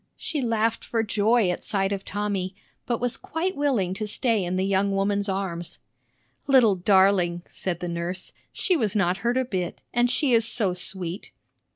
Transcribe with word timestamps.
She 0.17 0.41
laughed 0.41 0.83
for 0.83 1.03
joy 1.03 1.51
at 1.51 1.63
sight 1.63 1.91
of 1.91 2.03
Tommy, 2.03 2.55
but 2.87 2.99
was 2.99 3.17
quite 3.17 3.55
willing 3.55 3.93
to 3.93 4.07
stay 4.07 4.43
in 4.43 4.55
the 4.55 4.65
young 4.65 4.91
woman's 4.93 5.29
arms. 5.29 5.77
"Little 6.47 6.75
darling!" 6.75 7.43
said 7.45 7.81
the 7.81 7.87
nurse. 7.87 8.33
"She 8.51 8.75
was 8.75 8.95
not 8.95 9.17
hurt 9.17 9.37
a 9.37 9.45
bit; 9.45 9.83
and 9.93 10.09
she 10.09 10.33
is 10.33 10.43
so 10.47 10.73
sweet!" 10.73 11.29